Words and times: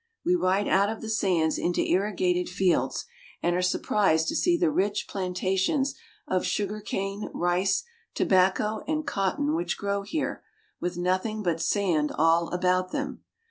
We 0.25 0.33
ride 0.33 0.67
out 0.67 0.89
of 0.89 1.01
the 1.01 1.09
sands 1.09 1.59
into 1.59 1.87
irrigated 1.87 2.49
fields, 2.49 3.05
and 3.43 3.55
are 3.55 3.61
surprised 3.61 4.27
to 4.29 4.35
see 4.35 4.57
the 4.57 4.71
rich 4.71 5.05
planta 5.07 5.55
tions 5.55 5.93
of 6.27 6.43
sugar 6.43 6.81
cane, 6.81 7.29
rice, 7.35 7.83
tobacco, 8.15 8.81
and 8.87 9.05
cotton 9.05 9.53
which 9.53 9.77
grow 9.77 10.01
here, 10.01 10.41
with 10.79 10.97
nothing 10.97 11.43
but 11.43 11.61
sand 11.61 12.11
all 12.15 12.49
about 12.49 12.91
them. 12.91 13.21